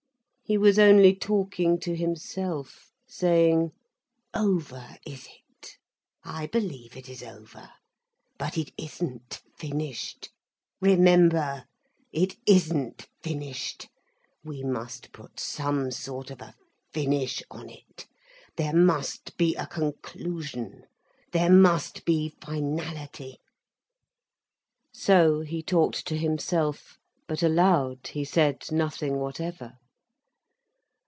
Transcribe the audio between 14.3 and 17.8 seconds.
We must put some sort of a finish on